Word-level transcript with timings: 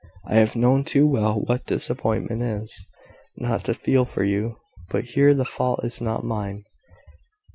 I 0.25 0.33
have 0.37 0.55
known 0.55 0.83
too 0.83 1.05
well 1.05 1.39
what 1.41 1.67
disappointment 1.67 2.41
is, 2.41 2.87
not 3.37 3.65
to 3.65 3.75
feel 3.75 4.03
for 4.03 4.23
you. 4.23 4.57
But 4.89 5.03
here 5.03 5.35
the 5.35 5.45
fault 5.45 5.83
is 5.85 6.01
not 6.01 6.23
mine." 6.23 6.63